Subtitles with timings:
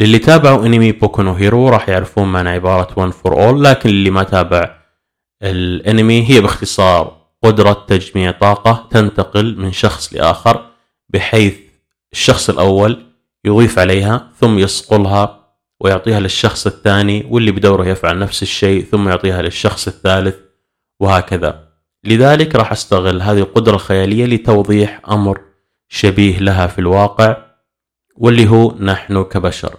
[0.00, 4.10] للي تابعوا انمي Boku no Hero راح يعرفون معنى عبارة one for all لكن اللي
[4.10, 4.76] ما تابع
[5.42, 10.66] الانمي هي باختصار قدرة تجميع طاقة تنتقل من شخص لآخر
[11.08, 11.54] بحيث
[12.12, 13.06] الشخص الأول
[13.44, 15.40] يضيف عليها ثم يصقلها
[15.80, 20.36] ويعطيها للشخص الثاني واللي بدوره يفعل نفس الشيء ثم يعطيها للشخص الثالث
[21.00, 21.68] وهكذا.
[22.04, 25.40] لذلك راح أستغل هذه القدرة الخيالية لتوضيح أمر
[25.88, 27.36] شبيه لها في الواقع
[28.16, 29.76] واللي هو نحن كبشر.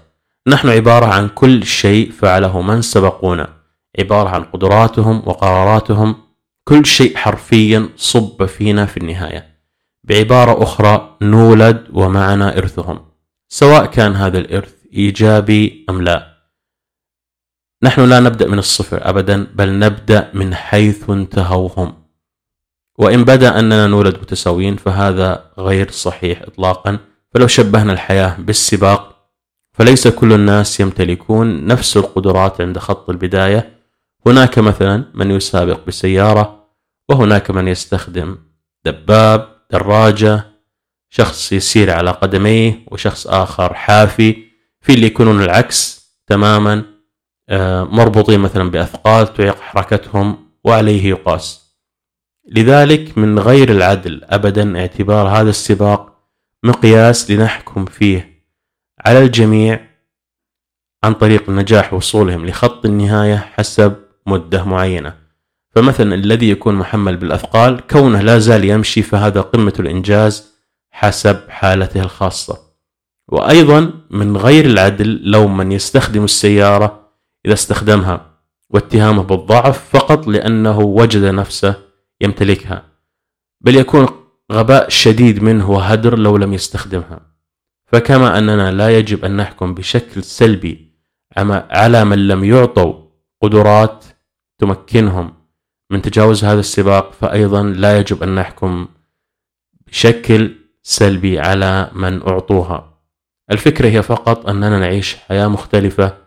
[0.48, 3.48] نحن عبارة عن كل شيء فعله من سبقونا.
[4.00, 6.16] عبارة عن قدراتهم وقراراتهم
[6.64, 9.62] كل شيء حرفيا صب فينا في النهاية.
[10.04, 13.00] بعبارة أخرى نولد ومعنا إرثهم.
[13.50, 16.38] سواء كان هذا الإرث إيجابي أم لا.
[17.84, 21.94] نحن لا نبدأ من الصفر أبدا بل نبدأ من حيث انتهوا هم
[22.98, 27.00] وإن بدأ أننا نولد متساويين فهذا غير صحيح إطلاقا.
[27.34, 29.11] فلو شبهنا الحياة بالسباق
[29.82, 33.80] فليس كل الناس يمتلكون نفس القدرات عند خط البداية.
[34.26, 36.68] هناك مثلا من يسابق بسيارة
[37.10, 38.38] وهناك من يستخدم
[38.86, 40.44] دباب دراجة
[41.10, 44.44] شخص يسير على قدميه وشخص آخر حافي
[44.82, 46.84] في اللي يكونون العكس تماما.
[47.50, 51.76] آه، مربوطين مثلا بأثقال تعيق حركتهم وعليه يقاس.
[52.52, 56.14] لذلك من غير العدل أبدا اعتبار هذا السباق
[56.64, 58.31] مقياس لنحكم فيه.
[59.06, 59.80] على الجميع
[61.04, 63.96] عن طريق النجاح وصولهم لخط النهاية حسب
[64.28, 65.16] مدة معينة.
[65.76, 70.52] فمثلا الذي يكون محمل بالأثقال كونه لا زال يمشي فهذا قمة الإنجاز
[70.92, 72.58] حسب حالته الخاصة.
[73.28, 77.12] وأيضا من غير العدل لو من يستخدم السيارة
[77.46, 78.32] إذا استخدمها
[78.70, 81.76] واتهامه بالضعف فقط لأنه وجد نفسه
[82.22, 82.84] يمتلكها.
[83.62, 84.08] بل يكون
[84.52, 87.31] غباء شديد منه وهدر لو لم يستخدمها.
[87.92, 90.92] فكما أننا لا يجب أن نحكم بشكل سلبي
[91.72, 92.94] على من لم يعطوا
[93.42, 94.06] قدرات
[94.58, 95.34] تمكنهم
[95.92, 98.88] من تجاوز هذا السباق فأيضا لا يجب أن نحكم
[99.88, 103.02] بشكل سلبي على من أعطوها.
[103.52, 106.18] الفكرة هي فقط أننا نعيش حياة مختلفة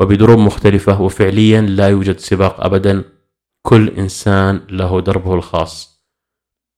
[0.00, 3.04] وبدروب مختلفة وفعليا لا يوجد سباق أبدا.
[3.62, 6.04] كل إنسان له دربه الخاص.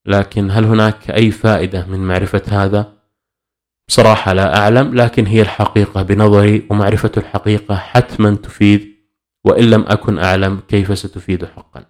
[0.06, 2.99] لكن هل هناك أي فائدة من معرفة هذا؟
[3.90, 8.94] بصراحة لا أعلم لكن هي الحقيقة بنظري ومعرفة الحقيقة حتما تفيد
[9.44, 11.89] وإن لم أكن أعلم كيف ستفيد حقا.